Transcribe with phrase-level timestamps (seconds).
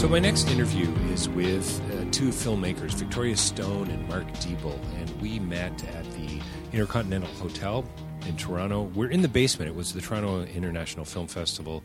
[0.00, 5.20] So, my next interview is with uh, two filmmakers, Victoria Stone and Mark Deeble, and
[5.20, 6.40] we met at the
[6.72, 7.84] Intercontinental Hotel
[8.26, 8.84] in Toronto.
[8.94, 9.70] We're in the basement.
[9.70, 11.84] It was the Toronto International Film Festival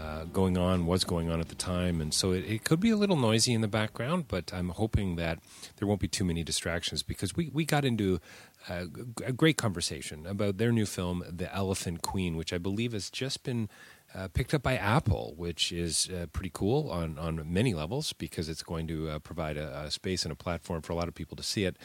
[0.00, 2.88] uh, going on, was going on at the time, and so it, it, could be
[2.88, 5.38] a little noisy in the background, but I'm hoping that
[5.76, 8.22] there won't be too many distractions because we, we got into
[8.70, 8.86] a,
[9.22, 13.42] a great conversation about their new film, The Elephant Queen, which I believe has just
[13.42, 13.68] been
[14.14, 18.48] uh, picked up by Apple, which is uh, pretty cool on, on many levels because
[18.48, 21.14] it's going to uh, provide a, a, space and a platform for a lot of
[21.14, 21.76] people to see it.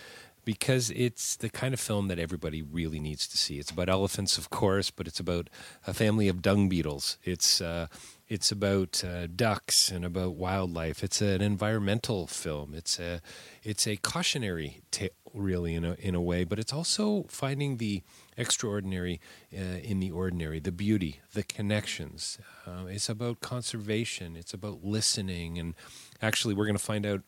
[0.46, 3.60] Because it's the kind of film that everybody really needs to see.
[3.60, 5.50] It's about elephants, of course, but it's about
[5.86, 7.18] a family of dung beetles.
[7.24, 7.88] It's uh,
[8.30, 11.04] it's about uh, ducks and about wildlife.
[11.04, 12.76] It's an environmental film.
[12.76, 13.22] It's a
[13.64, 16.44] it's a cautionary tale, really, in a in a way.
[16.44, 18.04] But it's also finding the
[18.38, 19.20] extraordinary
[19.52, 22.38] uh, in the ordinary, the beauty, the connections.
[22.68, 24.36] Uh, it's about conservation.
[24.36, 25.74] It's about listening, and
[26.22, 27.22] actually, we're going to find out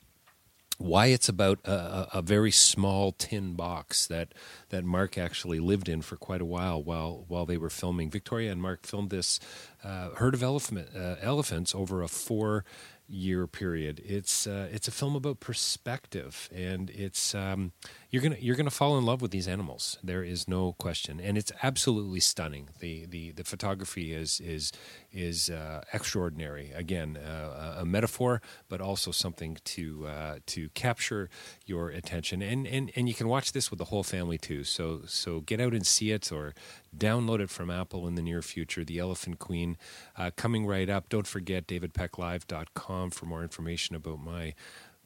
[0.82, 4.34] why it's about a, a, very small tin box that
[4.70, 8.10] that Mark actually lived in for quite a while while while they were filming.
[8.10, 9.40] Victoria and Mark filmed this
[9.84, 12.66] uh, herd of elephant, uh, elephants over a four
[13.08, 14.02] year period.
[14.06, 17.74] It's uh, it's a film about perspective, and it's um,
[18.12, 19.98] you're gonna you're gonna fall in love with these animals.
[20.04, 22.70] There is no question, and it's absolutely stunning.
[22.80, 24.74] the the The photography is is
[25.14, 26.72] is uh, extraordinary.
[26.76, 31.30] Again, uh, a metaphor, but also something to uh, to capture
[31.66, 32.42] your attention.
[32.42, 34.66] And and and you can watch this with the whole family too.
[34.66, 36.54] So so get out and see it, or
[36.96, 38.84] download it from Apple in the near future.
[38.84, 39.78] The Elephant Queen
[40.18, 41.08] uh, coming right up.
[41.08, 44.54] Don't forget davidpecklive.com for more information about my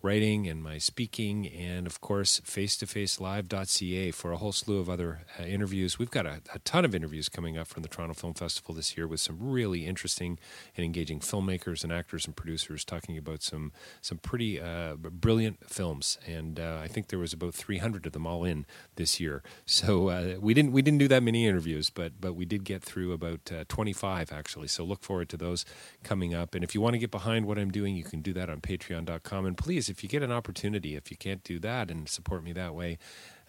[0.01, 5.43] writing and my speaking, and of course, face2facelive.ca for a whole slew of other uh,
[5.43, 5.97] interviews.
[5.97, 8.95] We've got a, a, ton of interviews coming up from the Toronto Film Festival this
[8.95, 10.37] year with some really interesting
[10.77, 16.19] and engaging filmmakers and actors and producers talking about some some pretty uh, brilliant films.
[16.27, 18.65] And uh, I think there was about 300 of them all in
[18.97, 19.41] this year.
[19.65, 22.83] So uh, we didn't we didn't do that many interviews, but but we did get
[22.83, 24.67] through about uh, 25 actually.
[24.67, 25.65] So look forward to those
[26.03, 26.53] coming up.
[26.53, 28.61] And if you want to get behind what I'm doing, you can do that on
[28.61, 29.45] Patreon.com.
[29.45, 32.53] And please if you get an opportunity, if you can't do that and support me
[32.53, 32.97] that way,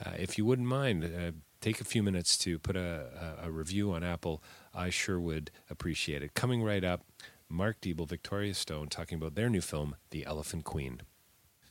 [0.05, 3.51] uh, if you wouldn't mind, uh, take a few minutes to put a, a, a,
[3.51, 4.43] review on Apple.
[4.75, 6.35] I sure would appreciate it.
[6.35, 7.03] Coming right up,
[7.49, 11.03] Mark Deeble, Victoria Stone, talking about their new film, The Elephant Queen.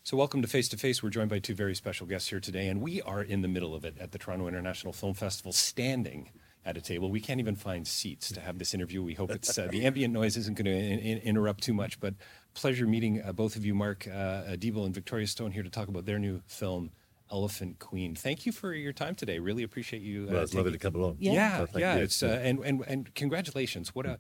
[0.04, 1.02] So, welcome to Face to Face.
[1.02, 3.74] We're joined by two very special guests here today, and we are in the middle
[3.74, 6.30] of it at the Toronto International Film Festival, standing
[6.66, 7.12] at a table.
[7.12, 9.04] We can't even find seats to have this interview.
[9.04, 12.00] We hope it's uh, the ambient noise isn't going to in- in- interrupt too much.
[12.00, 12.16] But
[12.56, 15.88] pleasure meeting uh, both of you, Mark uh, Deeble and Victoria Stone, here to talk
[15.88, 16.92] about their new film.
[17.32, 18.14] Elephant Queen.
[18.14, 19.40] Thank you for your time today.
[19.40, 20.28] Really appreciate you.
[20.30, 21.18] Uh, well, it's lovely to come along.
[21.20, 21.66] Yeah, yeah.
[21.76, 23.96] yeah it's uh, and and and congratulations.
[23.96, 24.20] What a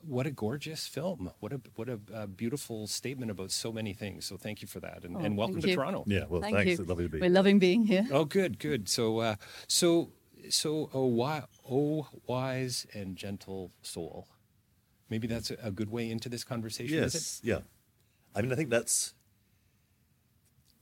[0.00, 1.30] what a gorgeous film.
[1.40, 4.24] What a what a uh, beautiful statement about so many things.
[4.24, 5.74] So thank you for that, and, oh, and welcome to you.
[5.74, 6.04] Toronto.
[6.06, 6.68] Yeah, well, thank thanks.
[6.68, 6.80] You.
[6.80, 7.20] It's lovely to be.
[7.20, 8.06] We're loving being here.
[8.10, 8.88] Oh, good, good.
[8.88, 9.34] So uh,
[9.68, 10.12] so
[10.50, 14.28] so oh, why, oh wise and gentle soul.
[15.10, 16.96] Maybe that's a, good way into this conversation.
[16.96, 17.58] Yes, yeah.
[18.34, 19.12] I mean, I think that's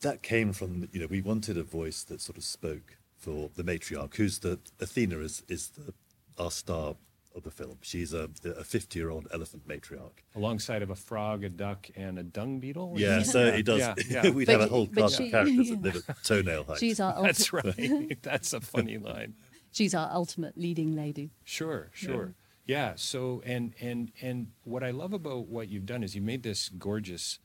[0.03, 3.65] that came from you know we wanted a voice that sort of spoke for the
[3.65, 5.93] matriarch, who's the Athena is is the
[6.39, 6.95] our star
[7.35, 7.79] of the film.
[7.83, 10.23] She's a a fifty year old elephant matriarch.
[10.35, 12.95] Alongside of a frog, a duck, and a dung beetle.
[12.97, 13.81] Yeah, so it does.
[13.81, 14.31] Yeah, yeah.
[14.31, 15.77] We'd But have a whole but cast she- of characters yeah.
[15.77, 16.79] that live at toenail height.
[16.79, 18.19] She's our That's right.
[18.23, 19.35] That's a funny line.
[19.73, 21.31] She's our ultimate leading lady.
[21.45, 22.35] Sure, sure.
[22.67, 22.93] Yeah.
[22.97, 26.69] So, and and and what I love about what you've done is you made this
[26.69, 27.39] gorgeous,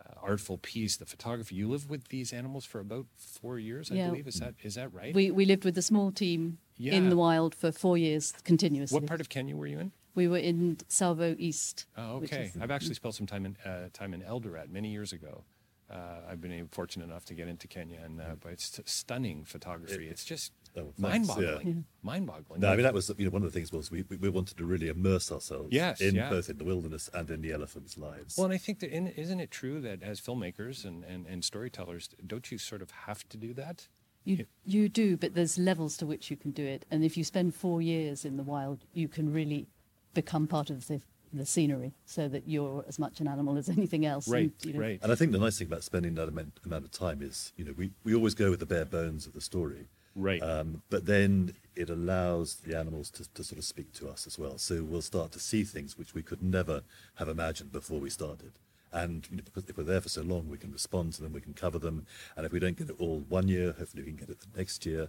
[0.00, 0.96] uh, artful piece.
[0.96, 1.54] The photography.
[1.56, 4.08] You lived with these animals for about four years, I Yeah.
[4.08, 4.26] believe.
[4.28, 5.14] Is that is that right?
[5.14, 6.94] We we lived with a small team Yeah.
[6.94, 8.94] in the wild for four years continuously.
[8.98, 9.92] what part of Kenya were you in?
[10.14, 11.86] We were in Tsavo East.
[11.96, 12.44] Oh, okay.
[12.54, 15.44] is- I've actually spent some time in uh, time in Eldoret many years ago.
[15.90, 19.44] Uh, I've been fortunate enough to get into Kenya, and uh, but it's t- stunning
[19.44, 20.08] photography.
[20.08, 21.66] it's just Oh, mind-boggling.
[21.68, 21.74] yeah.
[22.02, 22.60] Mind-boggling.
[22.60, 24.28] No, I mean that was you know one of the things was we we we
[24.28, 26.30] wanted to really immerse ourselves Yes, in yeah.
[26.30, 28.36] both in the wilderness and in the elephants' lives.
[28.36, 31.44] Well, and I think that in, isn't it true that as filmmakers and, and, and
[31.44, 33.86] storytellers, don't you sort of have to do that?
[34.24, 36.86] You, you do, but there's levels to which you can do it.
[36.90, 39.68] And if you spend four years in the wild, you can really
[40.14, 41.02] become part of the,
[41.36, 44.28] the scenery so that you're as much an animal as anything else.
[44.28, 45.00] Right, And, you know, right.
[45.02, 47.64] And I think the nice thing about spending that amount, amount of time is, you
[47.64, 49.88] know, we, we always go with the bare bones of the story.
[50.16, 50.42] Right.
[50.42, 54.38] Um, but then it allows the animals to, to sort of speak to us as
[54.38, 54.58] well.
[54.58, 56.82] So we'll start to see things which we could never
[57.16, 58.52] have imagined before we started.
[58.92, 61.32] And you know, because if we're there for so long, we can respond to them,
[61.32, 62.06] we can cover them.
[62.36, 64.56] And if we don't get it all one year, hopefully we can get it the
[64.56, 65.08] next year.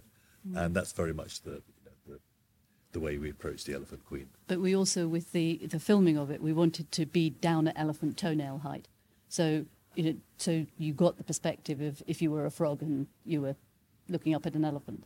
[0.54, 1.75] And that's very much the, you know,
[2.96, 4.28] the, way we approach the Elephant Queen.
[4.46, 7.78] But we also, with the, the filming of it, we wanted to be down at
[7.78, 8.88] elephant toenail height.
[9.28, 13.06] So, you know, so you got the perspective of if you were a frog and
[13.24, 13.56] you were
[14.08, 15.04] looking up at an elephant.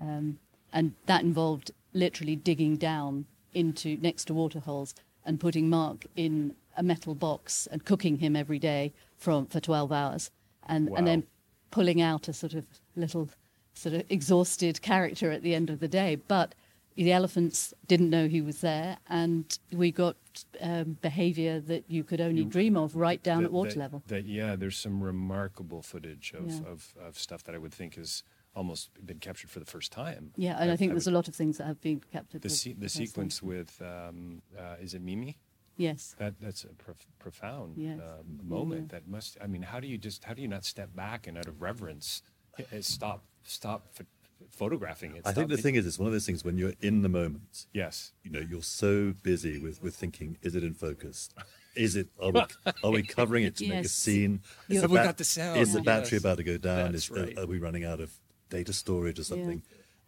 [0.00, 0.38] Um,
[0.72, 4.94] and that involved literally digging down into next to waterholes
[5.24, 9.92] and putting Mark in a metal box and cooking him every day from for 12
[9.92, 10.30] hours
[10.68, 11.24] and, and then
[11.70, 12.66] pulling out a sort of
[12.96, 13.28] little
[13.74, 16.16] sort of exhausted character at the end of the day.
[16.16, 16.54] But
[16.96, 20.16] the elephants didn't know he was there, and we got
[20.60, 24.02] um, behaviour that you could only dream of right down That- at water that- level.
[24.08, 26.60] That yeah, there's some remarkable footage of, Yeah.
[26.70, 28.22] of, of stuff that I would think has
[28.54, 30.32] almost been captured for the first time.
[30.36, 32.42] Yeah, and I, think there's would- a lot of things that have been captured.
[32.42, 33.06] the se- the first time.
[33.06, 35.38] sequence with um, uh, is it Mimi?
[35.76, 36.14] Yes.
[36.18, 37.98] That that's a prof- profound Yes.
[38.00, 38.90] uh, moment.
[38.92, 38.98] yeah.
[38.98, 39.38] That must.
[39.40, 41.62] I mean, how do you just how do you not step back and out of
[41.62, 42.22] reverence
[42.58, 44.06] uh, stop stop ph-
[44.50, 45.22] photographing it?
[45.26, 47.08] I think the it- thing is, it's one of those things when you're in the
[47.08, 48.12] moment, Yes.
[48.22, 51.28] you know, you're so busy with, with thinking, is it in focus?
[51.76, 52.08] Is it?
[52.20, 52.40] Are we,
[52.82, 54.40] are we covering it to make a scene?
[54.68, 54.80] Is Yeah.
[54.80, 55.60] the Have we bat- got the sound?
[55.60, 55.84] Is the Yes.
[55.84, 56.92] battery about to go down?
[56.92, 57.38] That's Is, uh, right.
[57.38, 58.12] are we running out of
[58.48, 59.62] data storage or something?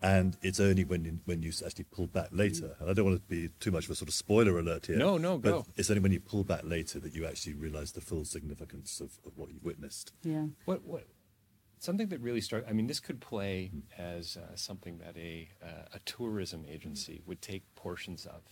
[0.05, 3.19] And it's only when you, when you actually pull back later, and I don't want
[3.23, 4.97] to be too much of a sort of spoiler alert here.
[4.97, 5.67] No, no, but go.
[5.77, 9.13] It's only when you pull back later that you actually realize the full significance of,
[9.25, 10.11] of what you've witnessed.
[10.25, 10.47] Yeah.
[10.65, 11.07] What what
[11.83, 12.65] something that really struck?
[12.69, 17.41] I mean, this could play as uh, something that a uh, a tourism agency would
[17.43, 18.43] take portions of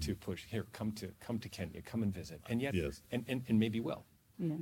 [0.00, 0.66] to push here.
[0.72, 1.82] Come to come to Kenya.
[1.82, 2.40] Come and visit.
[2.48, 3.02] And yet, Yes.
[3.10, 4.04] and, and and maybe will.
[4.38, 4.56] Yeah.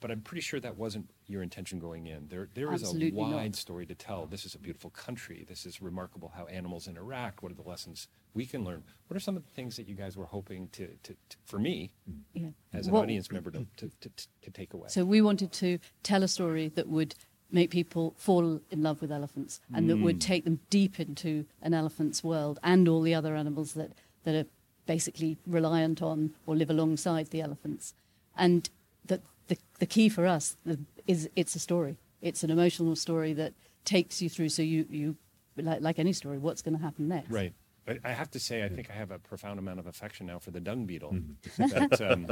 [0.00, 2.28] But I'm pretty sure that wasn't your intention going in.
[2.28, 3.32] There, there is Absolutely a not.
[3.36, 4.26] wide story to tell.
[4.26, 5.44] This is a beautiful country.
[5.48, 7.42] This is remarkable how animals interact.
[7.42, 8.82] What are the lessons we can learn?
[9.08, 11.58] What are some of the things that you guys were hoping to, to, to for
[11.58, 11.92] me,
[12.34, 12.48] Yeah.
[12.72, 14.10] as an What- audience member, to, to, to,
[14.42, 14.88] to take away?
[14.88, 17.14] So we wanted to tell a story that would
[17.50, 20.02] make people fall in love with elephants and that Mm.
[20.02, 23.92] would take them deep into an elephant's world and all the other animals that,
[24.24, 24.48] that are
[24.86, 27.94] basically reliant on or live alongside the elephants.
[28.36, 28.68] And
[29.06, 31.96] that the, the key for us the, is it's a story.
[32.20, 33.52] It's an emotional story that
[33.84, 34.48] takes you through.
[34.48, 35.16] So you, you
[35.56, 37.30] like, like any story, what's going to happen next?
[37.30, 37.52] Right.
[37.86, 40.38] But I have to say, I think I have a profound amount of affection now
[40.38, 41.18] for the dung beetle.
[41.58, 42.28] that, um,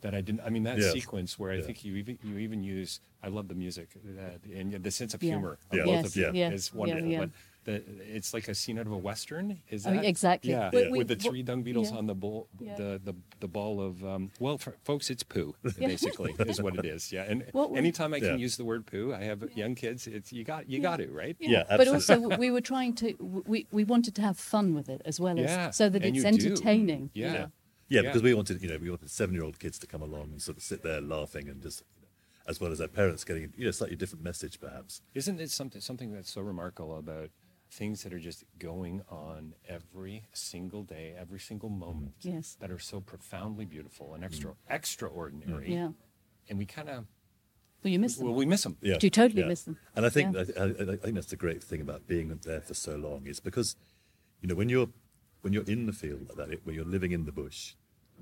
[0.00, 0.42] that I didn't.
[0.42, 0.92] I mean, that Yes.
[0.92, 1.62] sequence where I Yeah.
[1.62, 3.00] think you even you even use.
[3.20, 5.30] I love the music uh, and the sense of Yeah.
[5.30, 5.84] humor of Yeah.
[5.84, 7.08] both Yes, of you yeah, is yeah, wonderful.
[7.08, 7.18] yeah.
[7.18, 7.30] But
[7.64, 7.82] the,
[8.16, 9.60] it's like a scene out of a western.
[9.70, 10.50] Is Oh, that exactly.
[10.50, 11.98] Yeah, We- we- with the three dung beetles yeah.
[11.98, 12.74] on the bowl, Yeah.
[12.76, 14.04] the, the the ball of.
[14.04, 15.54] Um, well, for, folks, it's poo.
[15.78, 17.12] Basically, is what it is.
[17.12, 18.36] Yeah, and What we- anytime I can Yeah.
[18.46, 20.06] use the word poo, I have young kids.
[20.06, 21.36] It's you got you got to right.
[21.40, 23.14] Yeah, but also we were trying to
[23.46, 26.24] we, we wanted to have fun with it as well as so that and it's
[26.24, 26.46] you do.
[26.48, 27.32] entertaining Yeah.
[27.32, 27.46] Yeah.
[27.88, 28.02] Yeah.
[28.02, 30.62] because we wanted, you know, we wanted seven-year-old kids to come along and sort of
[30.62, 32.08] sit there laughing and just, you know,
[32.46, 35.02] as well as their parents getting, you know, slightly different message perhaps.
[35.14, 37.28] Isn't it something something that's so remarkable about
[37.72, 42.18] things that are just going on every single day, every single moment?
[42.20, 42.36] Mm-hmm.
[42.36, 42.56] Yes.
[42.60, 44.74] That are so profoundly beautiful and extra mm-hmm.
[44.74, 45.72] extraordinary.
[45.72, 45.90] yeah
[46.48, 47.06] And we kind of
[47.82, 48.76] well you miss them well we miss them.
[48.80, 49.48] Yeah, You totally yeah.
[49.48, 49.76] miss them.
[49.96, 50.44] And I think Yeah.
[50.58, 53.40] I, I, I think that's the great thing about being there for so long is
[53.40, 53.76] because,
[54.40, 54.90] you know, when you're
[55.42, 57.74] when you're in the field like that, when you're living in the bush,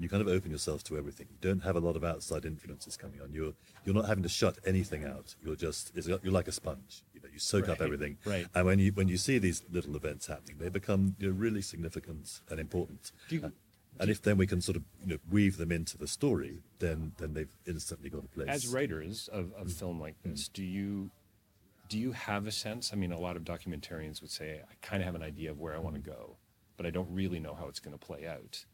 [0.02, 1.26] you kind of open yourself to everything.
[1.30, 3.32] You don't have a lot of outside influences coming on.
[3.32, 3.52] You're
[3.84, 5.34] you're not having to shut anything out.
[5.44, 7.02] You're just it's, you're like a sponge.
[7.14, 8.18] You know, you soak up everything.
[8.24, 8.46] right.
[8.54, 11.62] And when you when you see these little events happening, they become you know, really
[11.62, 13.12] significant and important.
[13.28, 13.52] Do you- and,
[13.98, 17.12] and if then we can sort of you know weave them into the story, then
[17.18, 18.48] then they've instantly got a place.
[18.48, 19.72] As writers of, of mm.
[19.72, 20.52] film like this, mm.
[20.54, 21.10] do you
[21.90, 22.92] do you have a sense?
[22.92, 25.58] I mean, a lot of documentarians would say, I kind of have an idea of
[25.58, 26.06] where I want to mm.
[26.06, 26.36] go,
[26.76, 28.64] but I don't really know how it's going to play out.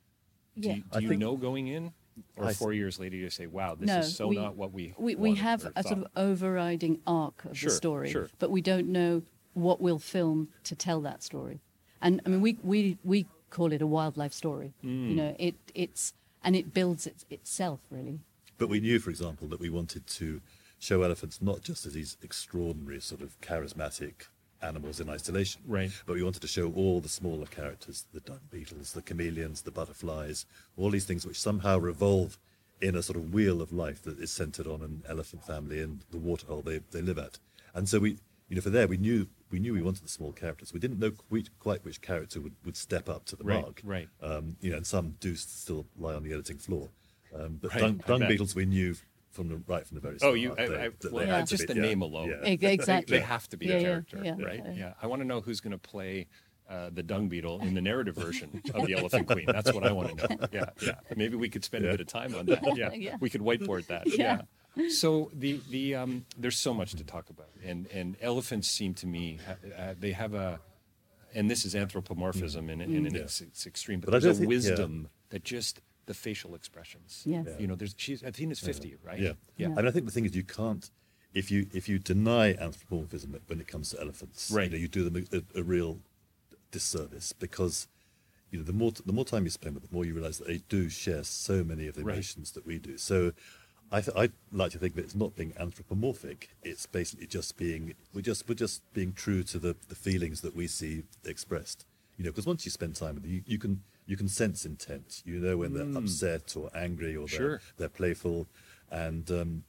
[0.58, 0.74] Do Yeah.
[0.76, 1.92] you, do you think- know going in?
[2.36, 4.72] Or I four years later, you say, wow, this no, is so we, not what
[4.72, 8.30] we we, we have or a sort of overriding arc of Sure, the story, sure.
[8.38, 9.22] but we don't know
[9.52, 11.60] what we'll film to tell that story.
[12.00, 14.72] And I mean, we we we call it a wildlife story.
[14.82, 15.08] Mm.
[15.10, 18.20] You know, it it's and it builds it, itself really.
[18.56, 20.40] But we knew, for example, that we wanted to
[20.78, 24.28] show elephants not just as these extraordinary, sort of charismatic
[24.62, 25.90] animals in isolation, Right.
[26.06, 29.70] But we wanted to show all the smaller characters, the dung beetles, the chameleons, the
[29.70, 30.46] butterflies,
[30.76, 32.38] all these things which somehow revolve
[32.80, 36.04] in a sort of wheel of life that is centered on an elephant family and
[36.10, 37.38] the waterhole they, they live at.
[37.74, 40.32] And so we, you know, for there we knew we knew we wanted the small
[40.32, 40.72] characters.
[40.72, 43.80] We didn't know quite, quite which character would, would step up to the Right, mark.
[43.84, 44.08] right.
[44.20, 46.88] Um, you know, and some do still lie on the editing floor.
[47.34, 48.96] Um, but Right, dung, dung beetles we knew
[49.36, 50.32] from the right from the very start.
[50.32, 51.42] Oh, you, I, they- I, that well, Yeah.
[51.42, 52.30] just be- the yeah, name alone.
[52.30, 52.48] yeah.
[52.70, 53.18] Exactly.
[53.18, 54.62] They have to be Yeah, a character, yeah, right?
[54.64, 54.72] yeah.
[54.72, 54.92] Yeah.
[55.00, 56.26] I want to know who's going to play
[56.68, 59.44] uh, the dung beetle in the narrative version of the Elephant Queen.
[59.46, 60.46] That's what I want to know.
[60.52, 60.94] Yeah, yeah.
[61.14, 62.60] Maybe we could spend a bit of time on that.
[62.76, 63.16] Yeah, Yeah.
[63.20, 64.04] we could whiteboard that.
[64.18, 64.40] Yeah.
[64.76, 64.88] Yeah.
[64.90, 69.06] So the the um, there's so much to talk about, and and elephants seem to
[69.06, 69.38] me
[69.78, 70.58] uh, they have a,
[71.34, 73.22] and this is anthropomorphism, and, and, Yeah.
[73.22, 74.70] it's, it's extreme, but, But there's a don't think- yeah.
[74.70, 77.22] wisdom that just the facial expressions.
[77.26, 77.48] Yes.
[77.58, 79.18] You know, there's she's I think it's 50, right?
[79.18, 79.32] Yeah.
[79.56, 79.68] Yeah.
[79.76, 80.88] And I think the thing is, you can't
[81.34, 84.64] if you if you deny anthropomorphism when it comes to elephants, Right.
[84.64, 85.98] You, know, you do them a, a, real
[86.70, 87.88] disservice because
[88.50, 90.38] you know the more the more time you spend with them, the more you realise
[90.38, 92.14] that they do share so many of the Right.
[92.14, 92.96] emotions that we do.
[92.98, 93.32] So.
[93.88, 96.56] I, th- I like to think that it's not being anthropomorphic.
[96.64, 100.56] It's basically just being we're just we're just being true to the, the feelings that
[100.56, 101.86] we see expressed.
[102.16, 104.64] You know, because once you spend time with them, you, you can you can sense
[104.64, 105.22] intent.
[105.24, 107.60] You know when they're upset or angry or they're, Mm.
[107.60, 107.60] Sure.
[107.76, 108.46] they're playful,
[108.90, 109.64] and um,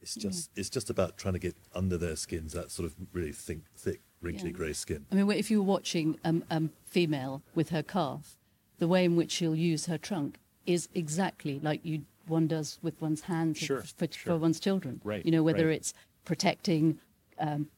[0.00, 3.32] it's just it's just about trying to get under their skins that sort of really
[3.32, 4.56] thick, thick, wrinkly Yeah.
[4.56, 5.06] grey skin.
[5.12, 8.36] I mean, if you were watching a um, um, female with her calf,
[8.78, 13.00] the way in which she'll use her trunk is exactly like you one does with
[13.00, 14.34] one's hands Sure, for, sure.
[14.34, 15.00] for one's children.
[15.04, 15.76] Right, You know, whether right.
[15.76, 15.92] it's
[16.24, 16.98] protecting,
[17.38, 17.68] um,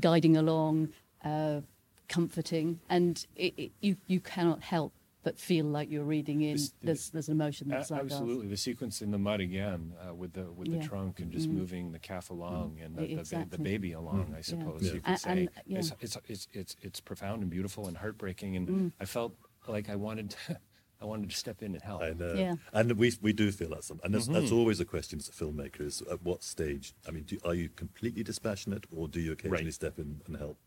[0.00, 0.88] guiding along,
[1.24, 1.60] uh,
[2.08, 6.52] comforting, and it, it, you you cannot help but feel like you're reading in.
[6.54, 8.12] This- There's there's an emotion A- that's like that.
[8.12, 10.80] Absolutely, the sequence in the mud again uh, with the with Yeah.
[10.80, 13.92] the trunk and just moving the calf along and the, E- the, ba- the baby
[13.92, 14.34] along.
[14.36, 14.94] I suppose Yeah.
[14.94, 15.78] you could A- say and, yeah.
[15.78, 18.56] it's, it's it's it's it's profound and beautiful and heartbreaking.
[18.56, 18.92] And Mm.
[19.00, 19.34] I felt
[19.68, 20.34] like I wanted
[21.00, 22.00] I wanted to step in and help.
[22.02, 22.54] I know, Yeah.
[22.72, 24.54] and we we do feel that some, and that's, that's Mm-hmm.
[24.56, 26.94] always a question as a filmmaker: is at what stage?
[27.08, 29.74] I mean, do, are you completely dispassionate, or do you occasionally Right.
[29.74, 30.58] step in and help?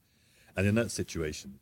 [0.57, 1.59] And in that situation,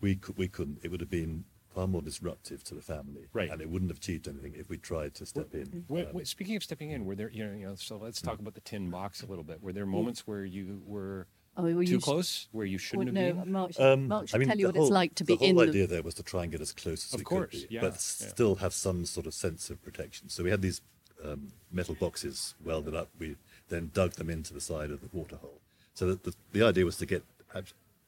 [0.00, 0.78] we cou- we couldn't.
[0.84, 3.50] It would have been far more disruptive to the family, Right.
[3.50, 5.84] And it wouldn't have achieved anything if we tried to step in.
[5.88, 8.20] Wait, Um, wait, speaking of stepping in, were there you know, you know so let's
[8.20, 9.62] talk about the tin box a little bit.
[9.62, 13.12] Were there moments where you were Oh, well, too you sh- close, where you shouldn't
[13.12, 13.52] Well, have no, been?
[13.52, 15.24] Mark, should- Um, Mark should I mean, tell you the what whole, it's like to
[15.24, 17.20] be the whole in idea there was to try and get as close as Of
[17.20, 18.28] we course, could be, yeah, but yeah.
[18.28, 20.30] still have some sort of sense of protection.
[20.30, 20.80] So we had these
[21.22, 23.10] um, metal boxes welded up.
[23.18, 23.36] We
[23.68, 25.60] then dug them into the side of the waterhole.
[25.94, 27.22] So that the, the idea was to get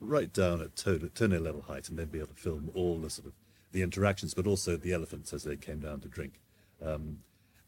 [0.00, 3.10] right down at toe- toenail level height and then be able to film all the
[3.10, 3.32] sort of
[3.74, 6.40] the interactions, but also the elephants as they came down to drink.
[6.80, 7.18] Um,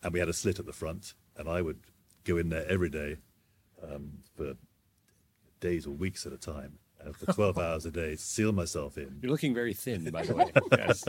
[0.02, 1.80] and we had a slit at the front, and I would
[2.24, 3.16] go in there every day
[3.82, 4.54] um, for
[5.58, 9.18] days or weeks at a time, uh, for 12 hours a day, seal myself in,
[9.20, 10.52] You're looking very thin, by the way.
[10.72, 11.04] yes.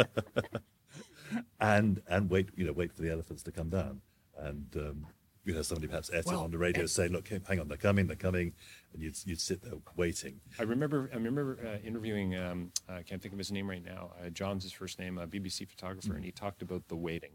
[1.60, 4.02] and and wait, you know, wait for the elephants to come down,
[4.36, 5.06] and um,
[5.48, 8.06] you know, somebody perhaps air Well, on the radio saying, "Look, hang on, they're coming,
[8.06, 8.52] they're coming,"
[8.94, 10.42] and you'd you'd sit there waiting.
[10.60, 11.10] I remember.
[11.14, 12.36] I remember uh, interviewing.
[12.36, 14.12] Um, I can't think of his name right now.
[14.22, 17.32] Uh, John's his first name, a BBC photographer, and he talked about the waiting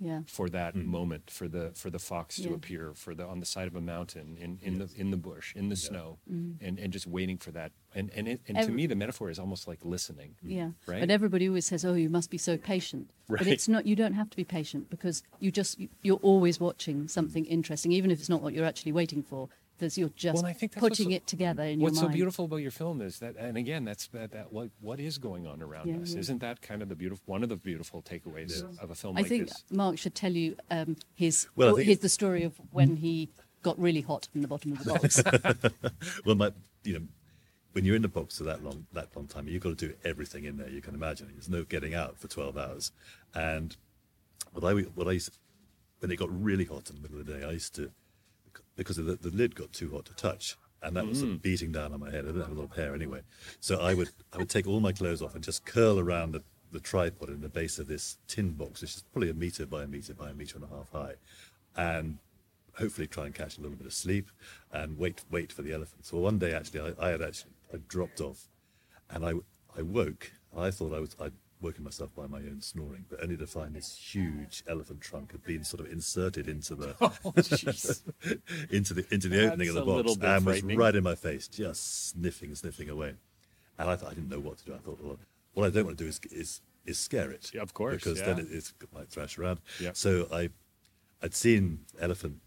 [0.00, 0.20] Yeah.
[0.26, 2.54] for that moment for the for the fox to Yeah.
[2.54, 5.54] appear for the on the side of a mountain in, in the in the bush
[5.56, 6.64] in the snow Mm-hmm.
[6.64, 9.38] and, and just waiting for that and and, it, and to me the metaphor is
[9.38, 10.70] almost like listening Yeah.
[10.86, 13.38] right But everybody always says, "Oh, you must be so patient." Right.
[13.38, 13.84] But it's not.
[13.86, 18.10] You don't have to be patient because you just you're always watching something interesting, even
[18.10, 19.48] if it's not what you're actually waiting for.
[19.78, 22.08] There's you're just Well, I think that's what's putting so- it together in What's so
[22.08, 25.46] beautiful about your film is that, and again, that's that, that what what is going
[25.46, 26.12] on around Yeah, us.
[26.14, 26.20] yeah.
[26.20, 29.20] Isn't that kind of the beautiful one of the beautiful takeaways of a film I
[29.20, 29.64] like think this?
[29.70, 33.28] Mark should tell you um, his Well, think his it- the story of when he
[33.62, 35.22] got really hot in the bottom of the box.
[36.24, 36.52] Well, my,
[36.84, 37.06] you know,
[37.72, 39.94] when you're in the box for that long that long time, you've got to do
[40.04, 41.28] everything in there you can imagine.
[41.32, 42.92] There's no getting out for 12 hours,
[43.34, 43.76] and
[44.52, 45.38] what I what I used,
[46.00, 47.90] when it got really hot in the middle of the day, I used to
[48.78, 51.42] because the, the lid got too hot to touch, and that was sort of mm.
[51.42, 52.24] beating down on my head.
[52.24, 53.20] I didn't have a lot of hair anyway,
[53.60, 56.42] so I would I would take all my clothes off and just curl around the,
[56.72, 59.82] the tripod in the base of this tin box, which is probably a meter by
[59.82, 61.14] a meter by a meter and a half high,
[61.76, 62.18] and
[62.78, 64.30] hopefully try and catch a little bit of sleep
[64.72, 66.12] and wait wait for the elephants.
[66.12, 68.48] Well, one day actually I, I had actually I dropped off,
[69.10, 69.32] and I
[69.76, 70.32] I woke.
[70.56, 73.74] I thought I was I'd woken myself by my own snoring, but only to find
[73.74, 76.94] this huge elephant trunk had been sort of inserted into the
[78.70, 82.10] into the into the opening of the box and was right in my face, just
[82.10, 83.14] sniffing, sniffing away.
[83.78, 84.74] And I thought I didn't know what to do.
[84.74, 85.18] I thought, well,
[85.54, 87.50] what I don't want to do is is is scare it.
[87.54, 89.60] Yeah, of course, because then it, it might thrash around.
[89.80, 89.90] Yeah.
[89.94, 90.50] So I,
[91.22, 92.40] I'd seen elephant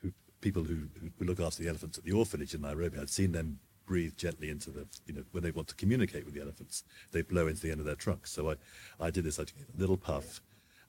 [0.00, 2.98] who people who who look after the elephants at the orphanage in Nairobi.
[2.98, 6.34] I'd seen them breathe gently into the you know when they want to communicate with
[6.34, 8.26] the elephants, they blow into the end of their trunk.
[8.26, 8.54] So I,
[9.00, 9.38] I did this.
[9.38, 10.40] I took a little puff.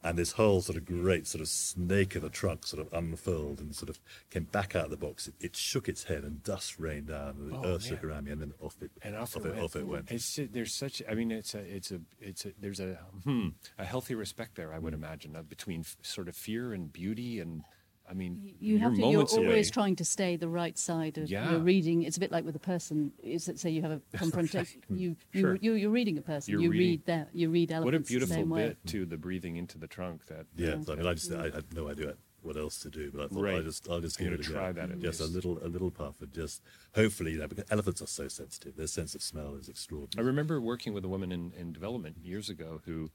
[0.06, 3.60] And this whole sort of great sort of snake of a trunk sort of unfurled
[3.62, 5.30] and sort of came back out of the box.
[5.30, 8.26] It, it shook its head and dust rained down and the Oh, earth shook around
[8.26, 9.64] me and then off it and off, off it, went.
[9.64, 10.12] off it went.
[10.12, 11.02] It's there's such.
[11.10, 14.74] I mean, it's a it's a it's a there's a hmm a healthy respect there.
[14.74, 17.64] I would imagine uh, between f- sort of fear and beauty, and
[18.10, 19.00] I mean, You have to.
[19.00, 19.64] You're always away.
[19.64, 21.52] trying to stay the right side of Yeah.
[21.52, 22.04] your reading.
[22.04, 23.14] It's a bit like with a person.
[23.24, 24.82] Is that say you have a confrontation?
[24.90, 25.56] You you Sure.
[25.62, 26.52] you you're reading a person.
[26.52, 27.30] You're you reading- read that.
[27.34, 28.68] You read What a elephants the beautiful same way.
[28.70, 30.26] bit too, the breathing into the trunk.
[30.28, 33.22] That Yeah, I mean, I just I had no idea what else to do, but
[33.22, 33.56] I thought Right.
[33.56, 34.54] I'll just I'll just give it a gonna go.
[34.54, 36.62] try that at just a little a little puff, and just
[36.94, 38.76] hopefully, you know, because elephants are so sensitive.
[38.76, 40.24] Their sense of smell is extraordinary.
[40.24, 43.12] I remember working with a woman in, in development years ago who,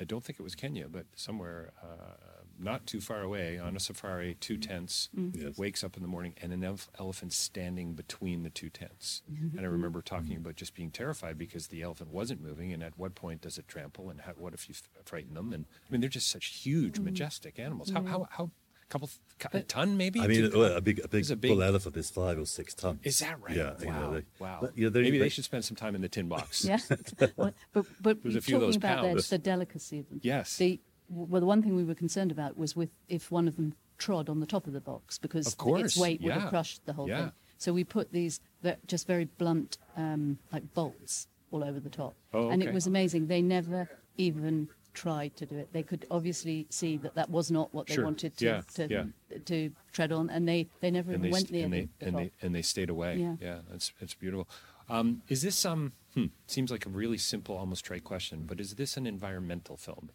[0.00, 3.80] I don't think it was Kenya, but somewhere uh, not too far away on a
[3.80, 4.70] safari, two mm-hmm.
[4.70, 5.46] tents, mm-hmm.
[5.48, 5.58] Yes.
[5.58, 9.22] wakes up in the morning and an elef- elephant standing between the two tents.
[9.28, 9.72] And I mm-hmm.
[9.72, 13.42] remember talking about just being terrified because the elephant wasn't moving, and at what point
[13.42, 15.52] does it trample, and how, what if you f- frighten them?
[15.52, 17.90] And I mean, they're just such huge, majestic animals.
[17.90, 18.50] How how how
[18.88, 19.10] couple
[19.52, 20.20] a ton maybe?
[20.20, 22.74] I mean, Two- a big a big, a big- bull elephant is five or six
[22.74, 23.00] tons.
[23.02, 23.56] Is that right?
[23.56, 23.72] Yeah.
[23.72, 23.76] Wow.
[23.80, 24.58] You know, they, wow.
[24.60, 26.64] but, you know, maybe they they- should spend some time in the tin box.
[26.64, 26.78] Yeah,
[27.36, 29.30] Well, but but There's a you're few of talking those about the, pounds.
[29.30, 30.20] the delicacy of them.
[30.22, 30.56] Yes.
[30.56, 33.74] The well, the one thing we were concerned about was with if one of them
[33.98, 36.84] trod on the top of the box because Of course, its weight would have crushed
[36.86, 37.20] the whole Yeah.
[37.24, 37.32] thing.
[37.58, 38.40] So we put these
[38.86, 43.28] just very blunt, um, like bolts all over the top, Oh, and it was amazing.
[43.28, 43.88] They never
[44.18, 45.72] even tried to do it.
[45.72, 48.04] They could obviously see that that was not what they Sure.
[48.04, 49.38] wanted to Yeah, to, yeah.
[49.44, 51.88] to tread on, and they they never and even they went st- near and they
[51.98, 52.20] the and top.
[52.22, 53.16] they and they stayed away.
[53.18, 53.36] Yeah.
[53.40, 54.48] yeah, that's it's beautiful.
[54.88, 58.74] Um, is this um hmm, seems like a really simple, almost trite question, but is
[58.74, 60.10] this an environmental film?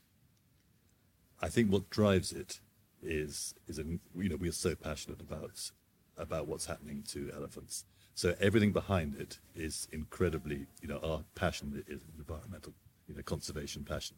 [1.41, 2.59] I think what drives it
[3.01, 5.71] is is a, you know we are so passionate about
[6.17, 7.85] about what's happening to elephants.
[8.13, 12.73] So everything behind it is incredibly you know our passion is environmental
[13.07, 14.17] you know conservation passion,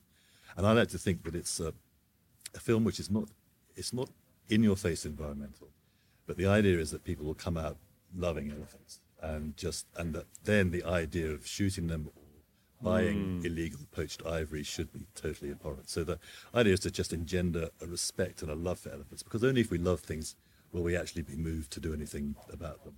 [0.57, 1.73] and I like to think that it's a,
[2.53, 3.29] a film which is not
[3.75, 4.09] it's not
[4.49, 5.69] in your face environmental,
[6.27, 7.77] but the idea is that people will come out
[8.15, 12.09] loving elephants and just and that then the idea of shooting them
[12.83, 13.45] or buying hmm.
[13.45, 15.89] illegal poached ivory should be totally abhorrent.
[15.89, 16.19] So the
[16.53, 19.71] idea is to just engender a respect and a love for elephants, because only if
[19.71, 20.35] we love things
[20.71, 22.95] will we actually be moved to do anything about them.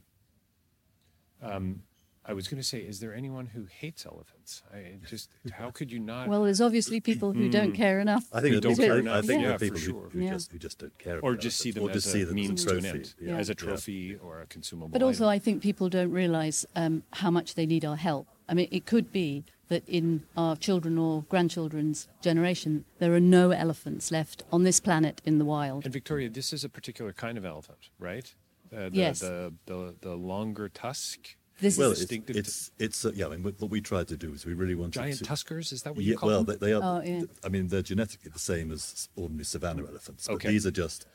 [1.41, 1.83] Um,
[2.27, 4.63] I was going to say, is there anyone who hates elephants?
[4.73, 6.27] I just how could you not?
[6.27, 7.75] Well, there's obviously people who don't hmm.
[7.75, 8.25] care enough.
[8.33, 9.17] I think Who don't care enough.
[9.17, 10.09] I think Yeah, there are people who, sure.
[10.11, 10.33] who Yeah.
[10.33, 12.21] just who just don't care, or about just see them elephants, as or a just
[12.21, 12.97] see them means as to a an trophy.
[12.97, 13.37] end, Yeah.
[13.37, 13.55] as a Yeah.
[13.55, 14.89] trophy or a consumable.
[14.89, 15.29] But also, item.
[15.29, 18.27] I think people don't realise um, how much they need our help.
[18.49, 23.51] I mean, it could be that in our children or grandchildren's generation, there are no
[23.51, 25.85] elephants left on this planet in the wild.
[25.85, 28.33] And Victoria, this is a particular kind of elephant, right?
[28.75, 29.19] Uh, the, Yes.
[29.19, 31.35] The, the the longer tusk.
[31.61, 33.27] This Well, is it's distinctive it's, it's uh, yeah.
[33.27, 35.71] I mean, what what we tried to do is we really wanted Giant to, tuskers.
[35.71, 36.57] Is that what you Yeah, call well, them?
[36.59, 36.81] they, they are.
[36.83, 37.23] Oh, yeah.
[37.45, 40.49] I mean, they're genetically the same as ordinary savanna elephants, but Okay.
[40.49, 41.05] these are just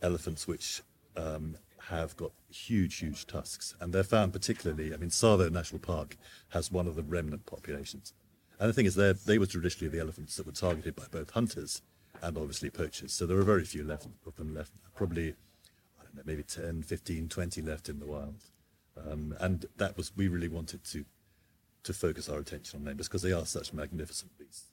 [0.00, 0.82] elephants which
[1.16, 1.56] um,
[1.88, 4.94] have got huge, huge tusks, and they're found particularly.
[4.94, 6.16] I mean, Tsavo National Park
[6.50, 8.12] has one of the remnant populations,
[8.58, 11.30] and the thing is, they they were traditionally the elephants that were targeted by both
[11.30, 11.82] hunters
[12.22, 13.12] and obviously poachers.
[13.12, 14.70] So there are very few left of them left.
[14.94, 15.30] Probably,
[16.00, 18.44] I don't know, maybe 10, 15, 20 left in the wild,
[18.96, 21.04] um, and that was we really wanted to
[21.82, 24.66] to focus our attention on them because they are such magnificent beasts.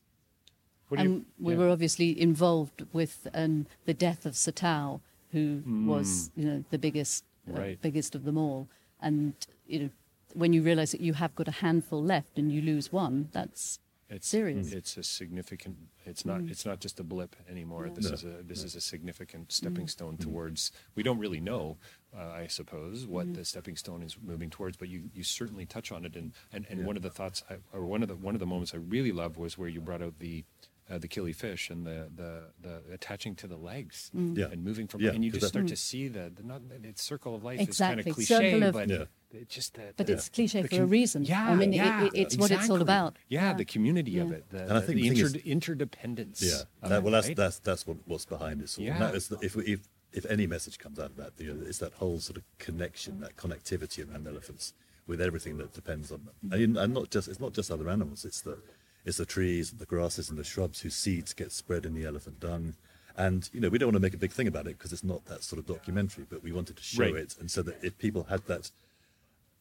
[0.91, 1.59] You- and we yeah.
[1.59, 6.31] were obviously involved with um, the death of Satao, who was mm.
[6.35, 8.67] you know the biggest uh, biggest of them all.
[9.01, 9.33] And
[9.65, 9.89] you know,
[10.33, 13.79] when you realise that you have got a handful left and you lose one, that's
[14.11, 14.69] It's serious.
[14.69, 15.77] Mm, it's a significant.
[16.03, 16.41] It's not.
[16.41, 16.49] Mm.
[16.49, 17.89] It's not just a blip anymore.
[17.93, 18.41] This is a.
[18.41, 20.71] This is a significant stepping stone towards.
[20.95, 21.77] We don't really know,
[22.17, 24.77] uh, I suppose, what the stepping stone is moving towards.
[24.77, 26.15] But you, you certainly touch on it.
[26.15, 28.47] And and, and one of the thoughts, I, or one of the one of the
[28.47, 30.43] moments I really loved was where you brought out the.
[30.89, 34.35] Uh, the killifish and the, the, the attaching to the legs mm.
[34.37, 34.45] Yeah.
[34.51, 35.77] and moving from, Yeah, and you just that- start to mm.
[35.77, 37.59] see the, the not, it's circle of life.
[37.59, 39.03] is kind of cliche, circle of- but Yeah.
[39.31, 41.23] it just the, But the- it's cliche the for a reason.
[41.23, 43.17] Yeah, I mean, yeah, it- it's what it's all about.
[43.27, 43.53] Yeah, Yeah.
[43.53, 46.41] the community of it, the, And I think the, the thing is- inter- interdependence.
[46.41, 47.35] Yeah, that, well, that's right?
[47.37, 48.77] that's that's what, what's behind this.
[48.77, 48.83] all.
[48.85, 48.97] Yeah.
[48.99, 51.63] that is the, if, we, if if any message comes out of that, you know,
[51.67, 54.73] it's that whole sort of connection, that connectivity around elephants
[55.05, 56.63] with everything that depends on them, mm.
[56.63, 58.25] and, and not just it's not just other animals.
[58.25, 58.57] It's the
[59.05, 62.39] it's the trees, the grasses, and the shrubs whose seeds get spread in the elephant
[62.39, 62.75] dung.
[63.17, 65.03] And you know, we don't want to make a big thing about it because it's
[65.03, 67.15] not that sort of documentary, but we wanted to show Right.
[67.15, 68.71] it, and so that if people had that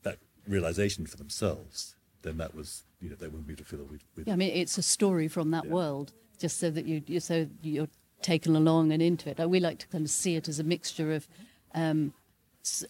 [0.03, 3.91] that realization for themselves, then that was you know they wouldn't be to feel that
[3.91, 5.73] we'd, we'd Yeah, I mean, it's a story from that Yeah.
[5.73, 7.89] world, just so that you, you so you're
[8.23, 9.41] taken along and into it.
[9.41, 11.27] Uh, We like to kind of see it as a mixture of
[11.75, 12.13] um,
[12.65, 12.85] s-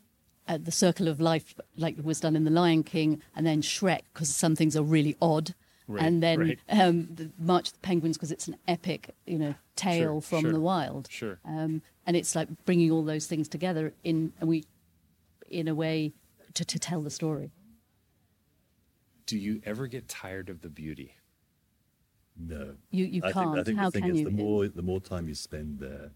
[0.46, 4.02] uh, the circle of life, like was done in The Lion King, and then Shrek,
[4.12, 5.54] because some things are really odd.
[5.90, 6.58] Right, and then right.
[6.68, 10.40] um, the March of the Penguins because it's an epic, you know, tale Sure, from
[10.42, 11.08] sure, the wild.
[11.10, 11.38] sure.
[11.46, 14.64] Um, and it's like bringing all those things together in, and we,
[15.48, 16.12] in a way,
[16.54, 17.52] to, to tell the story.
[19.24, 21.14] Do you ever get tired of the beauty?
[22.36, 23.46] No, You- you I can't.
[23.54, 24.24] Think, I think How the thing can is, you?
[24.26, 26.10] the more the more time you spend there,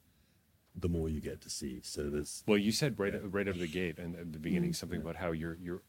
[0.76, 1.80] the more you get to see.
[1.82, 4.72] So there's Well, you said right right out of the gate and at the beginning
[4.74, 5.82] something about how you're you're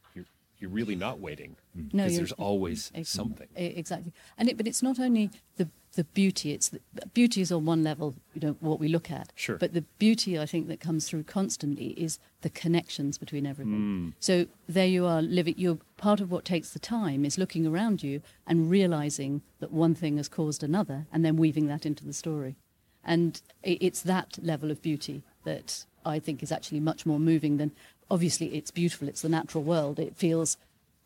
[0.63, 3.49] you're really not waiting because you're- there's always Ex- something.
[3.55, 6.53] Exactly, and it, but it's not only the the beauty.
[6.53, 6.79] It's the,
[7.13, 9.31] beauty is on one level, you know, what we look at.
[9.35, 9.57] Sure.
[9.57, 13.75] But the beauty, I think, that comes through constantly is the connections between everything.
[14.09, 14.13] Mm.
[14.19, 15.53] So there you are living.
[15.55, 19.93] You're part of what takes the time is looking around you and realizing that one
[19.93, 22.55] thing has caused another, and then weaving that into the story.
[23.03, 27.57] And i- it's that level of beauty that I think is actually much more moving
[27.57, 27.71] than.
[28.11, 29.07] Obviously, it's beautiful.
[29.07, 29.99] It's the natural world.
[29.99, 30.57] It feels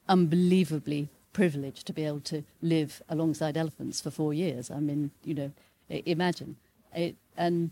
[0.09, 4.71] unbelievably privileged to be able to live alongside elephants for four years.
[4.71, 5.51] I mean, you know,
[5.89, 6.55] imagine
[6.95, 7.71] it, and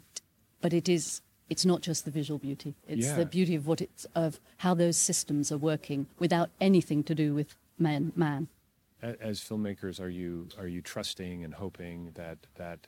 [0.61, 1.21] but it is.
[1.47, 2.73] It's not just the visual beauty.
[2.87, 3.17] It's Yeah.
[3.17, 7.33] the beauty of what it's of how those systems are working without anything to do
[7.35, 8.11] with man.
[8.15, 8.47] Man.
[9.01, 12.87] As filmmakers, are you are you trusting and hoping that that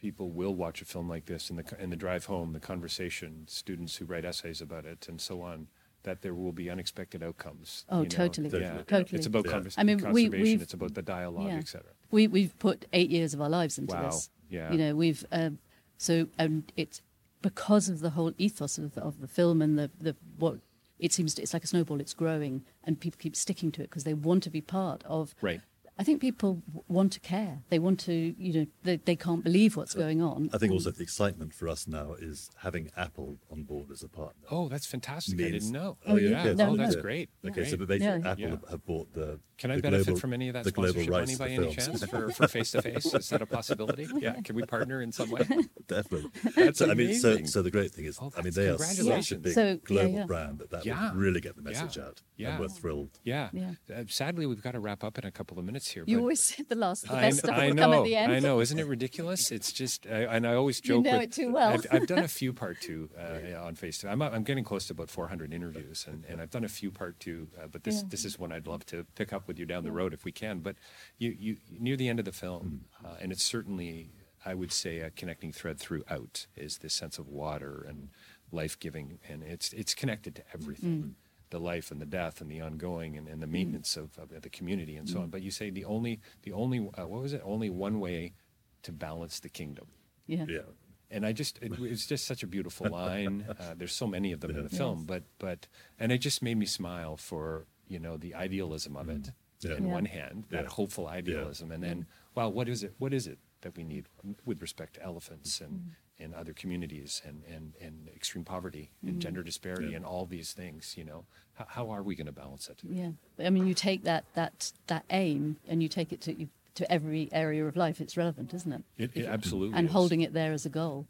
[0.00, 3.44] people will watch a film like this in the in the drive home, the conversation,
[3.48, 5.68] students who write essays about it, and so on,
[6.02, 7.84] that there will be unexpected outcomes.
[7.88, 8.08] Oh, you know?
[8.08, 8.48] totally.
[8.60, 9.16] Yeah, Totally.
[9.18, 9.52] It's about Yeah.
[9.52, 10.42] convers- I mean, we- conservation.
[10.42, 11.56] we've- it's about the dialogue, Yeah.
[11.58, 11.86] etc.
[12.10, 14.06] We we've put eight years of our lives into Wow.
[14.10, 14.30] this.
[14.48, 14.70] Yeah.
[14.72, 15.58] You know, we've um,
[15.96, 17.02] so and it's
[17.42, 20.60] because of the whole ethos of the, of the film and the the what
[20.98, 22.00] it seems to, it's like a snowball.
[22.00, 25.34] It's growing, and people keep sticking to it because they want to be part of.
[25.42, 25.60] Right.
[25.98, 27.60] I think people want to care.
[27.70, 30.50] They want to, you know, they, they can't believe what's going on.
[30.52, 34.08] I think also the excitement for us now is having Apple on board as a
[34.08, 34.42] partner.
[34.50, 35.40] Oh, that's fantastic!
[35.40, 35.96] I didn't know.
[36.06, 36.44] Oh, yeah.
[36.44, 36.52] yeah.
[36.52, 37.02] No, oh, that's no.
[37.02, 37.30] great.
[37.46, 38.30] Okay, so but basically Yeah.
[38.30, 38.50] Apple Yeah.
[38.50, 39.40] have- have bought the.
[39.56, 41.86] Can I the benefit global- from any of that sponsorship rights money by any films.
[42.00, 43.06] chance for for face to face?
[43.14, 44.06] Is that a possibility?
[44.20, 45.46] Yeah, can we partner in some way?
[45.88, 46.30] Definitely.
[46.56, 47.46] That's so, I mean, so, amazing.
[47.46, 50.10] so the great thing is, Oh, I mean, they are such a big So, global
[50.10, 50.24] yeah.
[50.26, 51.10] brand that that Yeah.
[51.12, 52.04] would really get the message Yeah.
[52.04, 52.22] out.
[52.36, 52.50] Yeah.
[52.50, 53.18] And we're thrilled.
[53.24, 53.48] Yeah.
[53.52, 53.72] Yeah.
[53.94, 56.04] Uh, sadly, we've got to wrap up in a couple of minutes here.
[56.06, 57.92] You but- always said the last, the I, best kn- stuff I will know, come
[57.94, 58.32] at the end.
[58.32, 58.60] I know.
[58.60, 59.50] Isn't it ridiculous?
[59.50, 60.98] It's just, I, and I always joke.
[60.98, 61.12] You joke.
[61.12, 61.70] know with- it too well.
[61.70, 64.04] I've, I've done a few part two uh, on Face.
[64.04, 67.18] I'm, I'm getting close to about 400 interviews, and, and I've done a few part
[67.20, 67.48] two.
[67.60, 68.08] Uh, but this Yeah.
[68.08, 70.32] this is one I'd love to pick up with you down the road if we
[70.32, 70.60] can.
[70.60, 70.76] But
[71.18, 74.10] you, you near the end of the film, uh, and it's certainly,
[74.44, 78.08] I would say, a connecting thread throughout is this sense of water and
[78.52, 81.16] life giving, and it's it's connected to everything.
[81.56, 84.50] The life and the death and the ongoing and, and the maintenance of, of the
[84.58, 85.28] community and so on.
[85.30, 87.40] But you say the only the only uh, what was it?
[87.54, 88.34] Only one way
[88.82, 89.86] to balance the kingdom.
[90.26, 90.44] yeah.
[90.56, 90.68] Yeah.
[91.10, 93.36] And I just it, was just such a beautiful line.
[93.62, 94.76] Uh, there's so many of them in the Yes.
[94.82, 95.60] film, but but
[96.00, 99.24] and it just made me smile for you know the idealism of it.
[99.62, 99.76] Yeah.
[99.78, 99.94] In Yeah.
[99.98, 100.70] one hand, that Yeah.
[100.78, 101.98] hopeful idealism, and then
[102.36, 102.92] well, what is it?
[103.02, 104.04] What is it that we need
[104.44, 105.74] with respect to elephants and
[106.18, 109.96] and other communities and and and extreme poverty and gender disparity Yeah.
[109.96, 110.94] and all these things?
[110.96, 111.24] You know,
[111.54, 112.78] how, how are we going to balance it?
[112.82, 116.48] Yeah, I mean, you take that that that aim and you take it to you,
[116.74, 118.00] to every area of life.
[118.00, 118.82] It's relevant, isn't it?
[118.98, 119.92] It, it absolutely And is.
[119.92, 121.06] holding it there as a goal.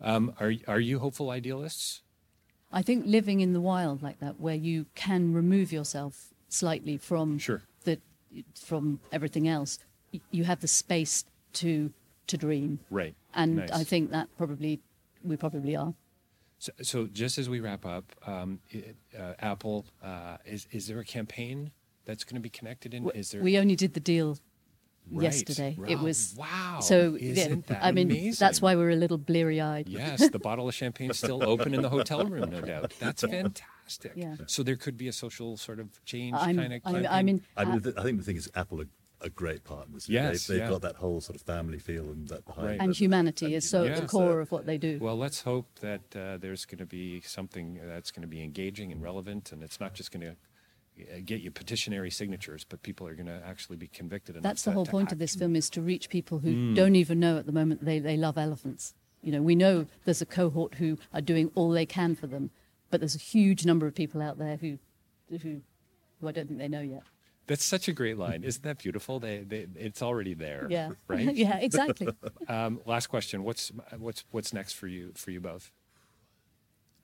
[0.00, 2.02] Um, are are you hopeful idealists?
[2.72, 7.38] I think living in the wild like that, where you can remove yourself slightly from
[7.38, 7.62] Sure.
[7.84, 7.98] the
[8.54, 9.78] from everything else,
[10.30, 11.92] you have the space to
[12.28, 12.80] to dream.
[12.90, 13.14] Right.
[13.34, 13.70] And Nice.
[13.72, 14.80] I think that probably
[15.22, 15.94] we probably are.
[16.58, 20.98] So, so just as we wrap up, um, it, uh, Apple, uh, is is there
[20.98, 21.70] a campaign
[22.04, 23.08] that's going to be connected in?
[23.10, 23.42] Is there?
[23.42, 24.38] We only did the deal
[25.10, 25.76] Right, yesterday.
[25.86, 26.80] It was wow.
[26.80, 28.44] So Isn't yeah, that I mean, amazing?
[28.44, 29.88] that's why we're a little bleary eyed.
[29.88, 32.92] Yes, the bottle of champagne is still open in the hotel room, no doubt.
[32.98, 34.12] That's fantastic.
[34.14, 34.36] Yeah.
[34.46, 36.82] So there could be a social sort of change I'm, kind of.
[36.84, 38.82] I, I mean, I, mean, uh, the, I think the thing is, Apple
[39.20, 40.08] are are great partners.
[40.08, 40.70] Yes, they've, they've yeah.
[40.70, 42.66] got that whole sort of family feel and that behind.
[42.66, 42.80] Right.
[42.80, 42.94] and them.
[42.94, 44.98] humanity is so at the core of what they do.
[45.00, 48.92] Well, let's hope that uh, there's going to be something that's going to be engaging
[48.92, 50.36] and relevant, and it's not just going to
[51.24, 54.34] get you petitionary signatures, but people are going to actually be convicted.
[54.34, 56.52] enough That's the to- whole to point of this film is to reach people who
[56.52, 56.74] Mm.
[56.74, 58.94] don't even know at the moment they, they love elephants.
[59.22, 62.50] You know, we know there's a cohort who are doing all they can for them,
[62.90, 64.78] but there's a huge number of people out there who,
[65.30, 65.60] who,
[66.20, 67.02] who I don't think they know yet.
[67.48, 68.44] That's such a great line.
[68.44, 69.18] Isn't that beautiful?
[69.18, 70.66] They, they, it's already there.
[70.70, 70.90] Yeah.
[71.08, 71.34] Right.
[71.34, 72.08] yeah, exactly.
[72.46, 73.42] Um, last question.
[73.42, 75.70] What's what's what's next for you for you both?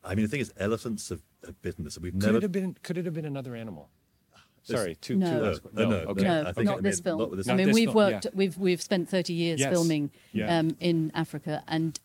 [0.04, 1.98] I mean, the thing is, elephants have, have bitten us.
[1.98, 2.36] We've Could never.
[2.36, 2.76] it have been?
[2.82, 3.88] Could it have been another animal?
[4.64, 5.26] Sorry, two, No.
[5.30, 6.22] two No, last que- no, no, okay.
[6.22, 6.42] no.
[6.42, 7.18] No, I think- not I this mean, film.
[7.18, 8.30] not with this I mean, we've film, worked, yeah.
[8.34, 10.58] we've we've spent 30 years Yes, filming yeah.
[10.58, 11.98] um, in Africa, and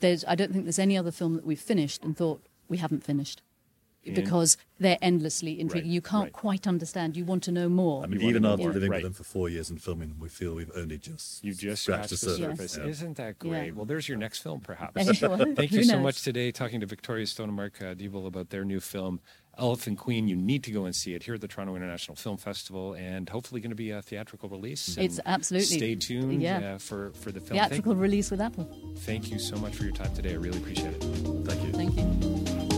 [0.00, 3.02] there's I don't think there's any other film that we've finished and thought we haven't
[3.04, 3.42] finished
[4.14, 5.88] because they're endlessly intriguing.
[5.90, 6.32] Right, you can't right.
[6.32, 7.16] quite understand.
[7.16, 8.02] You want to know more.
[8.04, 8.72] I mean, You even after more.
[8.72, 8.96] living Right.
[9.02, 11.82] with them for four years and filming, them, we feel we've only just You just
[11.82, 12.72] scratched scratched the the surface.
[12.72, 12.76] surface.
[12.78, 12.90] Yeah.
[12.90, 13.66] Isn't that great?
[13.66, 13.72] Yeah.
[13.72, 14.92] Well, there's your next film, perhaps.
[14.94, 16.02] Thank you so knows?
[16.02, 19.20] much today, talking to Victoria Stone and Mark uh, Deeble about their new film,
[19.58, 20.28] Elephant Queen.
[20.28, 23.28] You need to go and see it here at the Toronto International Film Festival, and
[23.28, 24.96] hopefully going to be a theatrical release.
[24.96, 26.74] It's absolutely- Stay tuned yeah.
[26.74, 27.58] uh, for for the film.
[27.58, 28.68] Theatrical Thank, release with Apple.
[28.98, 30.30] thank you so much for your time today.
[30.32, 31.02] I really appreciate it.
[31.44, 31.72] Thank you.
[31.72, 31.96] Thank
[32.72, 32.77] you.